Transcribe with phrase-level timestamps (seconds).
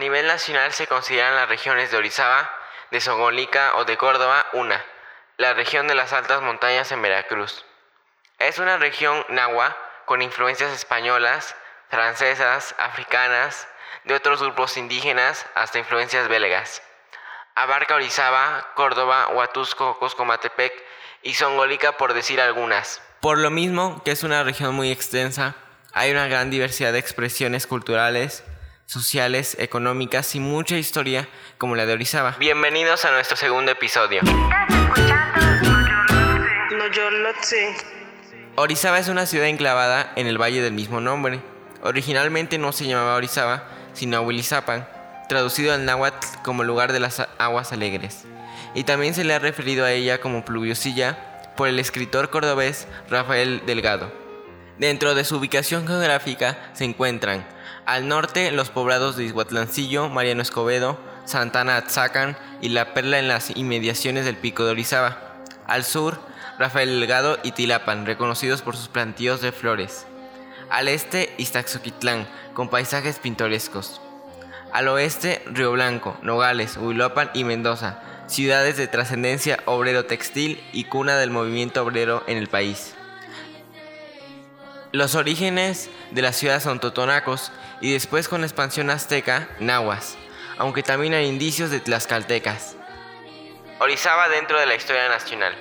[0.00, 2.50] nivel nacional se consideran las regiones de Orizaba,
[2.90, 4.84] de Songolica o de Córdoba una,
[5.36, 7.64] la región de las altas montañas en Veracruz.
[8.38, 9.76] Es una región nahua
[10.06, 11.54] con influencias españolas,
[11.88, 13.68] francesas, africanas,
[14.04, 16.82] de otros grupos indígenas hasta influencias belgas.
[17.54, 20.72] Abarca Orizaba, Córdoba, Huatusco, Coscomatepec
[21.22, 23.02] y Songolica por decir algunas.
[23.20, 25.54] Por lo mismo que es una región muy extensa,
[25.92, 28.44] hay una gran diversidad de expresiones culturales,
[28.90, 31.28] sociales, económicas y mucha historia
[31.58, 32.34] como la de Orizaba.
[32.40, 34.20] Bienvenidos a nuestro segundo episodio.
[38.56, 41.40] Orizaba es una ciudad enclavada en el valle del mismo nombre.
[41.84, 44.88] Originalmente no se llamaba Orizaba, sino Ahuilizapan,
[45.28, 48.24] traducido al náhuatl como lugar de las aguas alegres.
[48.74, 53.62] Y también se le ha referido a ella como pluviosilla por el escritor cordobés Rafael
[53.66, 54.19] Delgado.
[54.80, 57.46] Dentro de su ubicación geográfica se encuentran
[57.84, 63.54] al norte los poblados de Izhuatlancillo, Mariano Escobedo, Santana Atzacan y La Perla en las
[63.54, 65.36] inmediaciones del Pico de Orizaba.
[65.66, 66.18] Al sur,
[66.58, 70.06] Rafael Delgado y Tilapan, reconocidos por sus plantíos de flores.
[70.70, 74.00] Al este, Iztaxoquitlán, con paisajes pintorescos.
[74.72, 81.18] Al oeste, Río Blanco, Nogales, Huilopan y Mendoza, ciudades de trascendencia obrero textil y cuna
[81.18, 82.94] del movimiento obrero en el país.
[84.92, 90.16] Los orígenes de la ciudad son totonacos y después con la expansión azteca, nahuas,
[90.58, 92.74] aunque también hay indicios de tlaxcaltecas.
[93.78, 95.54] Orizaba dentro de la historia nacional.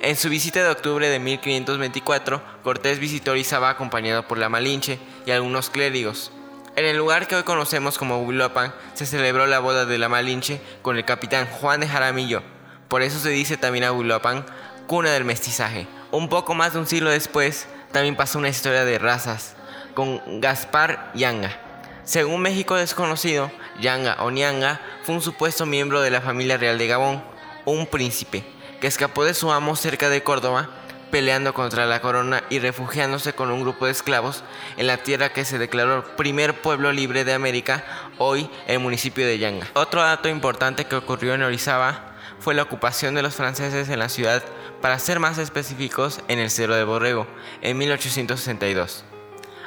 [0.00, 5.32] En su visita de octubre de 1524, Cortés visitó Orizaba acompañado por la Malinche y
[5.32, 6.30] algunos clérigos.
[6.76, 10.60] En el lugar que hoy conocemos como Huilopan se celebró la boda de la Malinche
[10.82, 12.40] con el capitán Juan de Jaramillo.
[12.86, 14.46] Por eso se dice también a Huilopan
[14.86, 15.88] cuna del mestizaje.
[16.12, 19.54] Un poco más de un siglo después, también pasó una historia de razas
[19.94, 21.56] con Gaspar Yanga.
[22.04, 26.86] Según México desconocido, Yanga o Nianga fue un supuesto miembro de la familia real de
[26.86, 27.22] Gabón,
[27.64, 28.44] un príncipe,
[28.80, 30.68] que escapó de su amo cerca de Córdoba
[31.10, 34.44] peleando contra la corona y refugiándose con un grupo de esclavos
[34.76, 37.84] en la tierra que se declaró primer pueblo libre de América,
[38.18, 39.68] hoy el municipio de Yanga.
[39.74, 44.08] Otro dato importante que ocurrió en Orizaba fue la ocupación de los franceses en la
[44.08, 44.42] ciudad,
[44.80, 47.26] para ser más específicos, en el Cerro de Borrego,
[47.62, 49.04] en 1862.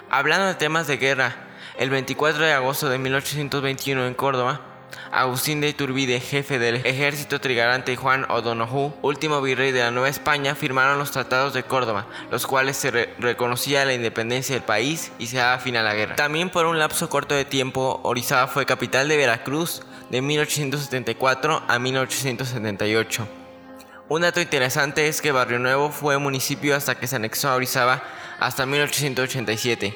[0.10, 1.48] Hablando de temas de guerra,
[1.78, 4.69] el 24 de agosto de 1821 en Córdoba,
[5.12, 10.10] Agustín de Iturbide, jefe del ejército trigarante, y Juan O'Donoghue, último virrey de la Nueva
[10.10, 15.28] España, firmaron los tratados de Córdoba, los cuales se reconocía la independencia del país y
[15.28, 16.16] se daba fin a la guerra.
[16.16, 21.80] También por un lapso corto de tiempo, Orizaba fue capital de Veracruz de 1874 a
[21.80, 23.28] 1878.
[24.10, 28.02] Un dato interesante es que Barrio Nuevo fue municipio hasta que se anexó a Orizaba
[28.40, 29.96] hasta 1887.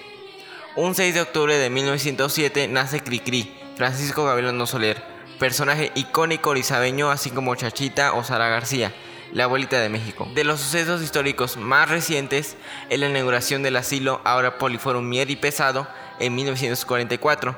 [0.76, 5.02] Un 6 de octubre de 1907 nace Cricri, Francisco Gabriel Soler,
[5.40, 8.94] personaje icónico orizabeño, así como Chachita o Sara García,
[9.32, 10.28] la abuelita de México.
[10.36, 12.56] De los sucesos históricos más recientes
[12.90, 15.88] es la inauguración del asilo ahora Poliforum Mier y Pesado
[16.20, 17.56] en 1944,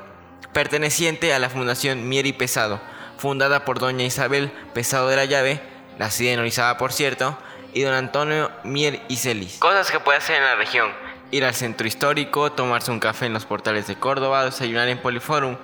[0.54, 2.80] perteneciente a la Fundación Mier y Pesado,
[3.18, 5.60] fundada por doña Isabel Pesado de la Llave,
[5.98, 7.36] nacida en Orizaba por cierto,
[7.74, 9.58] y don Antonio Mier y Celis.
[9.58, 10.90] Cosas que puede hacer en la región.
[11.30, 15.58] Ir al centro histórico, tomarse un café en los portales de Córdoba, desayunar en Poliforum,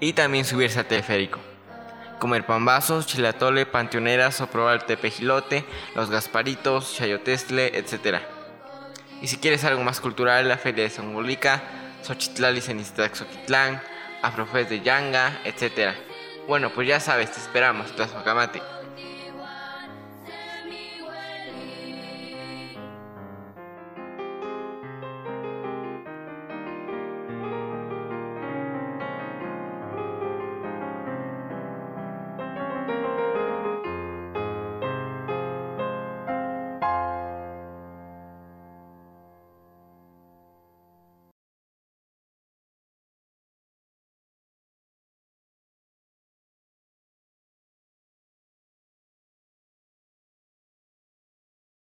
[0.00, 1.40] y también subirse a teleférico.
[2.18, 5.64] Comer pambazos, chilatole, panteoneras o probar el tepejilote,
[5.94, 8.20] los gasparitos, chayotestle, etc.
[9.20, 11.62] Y si quieres algo más cultural, la feria de Songolica,
[12.02, 13.82] Xochitlali Cenistaxoquitlán,
[14.22, 15.94] Afrofest de Yanga, etc.
[16.48, 18.62] Bueno, pues ya sabes, te esperamos, Tlazocamate.